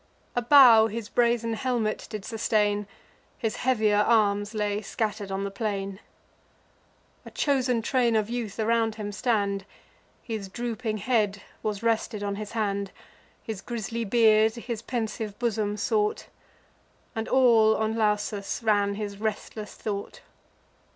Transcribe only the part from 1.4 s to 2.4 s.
helmet did